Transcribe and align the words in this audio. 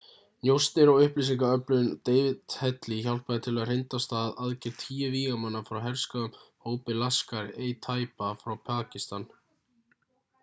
njósnir 0.47 0.91
og 0.91 1.01
upplýsingaöflun 1.07 1.89
david 2.09 2.55
headley 2.61 3.03
hjálpaði 3.07 3.43
til 3.47 3.51
við 3.51 3.59
að 3.65 3.67
hrinda 3.71 3.99
af 3.99 4.03
stað 4.05 4.41
aðgerð 4.47 4.79
tíu 4.85 5.09
vígamanna 5.17 5.61
frá 5.67 5.79
herskáum 5.83 6.33
hópi 6.71 6.95
laskhar-e-taiba 7.01 8.31
frá 8.45 8.55
pakistan 8.71 9.27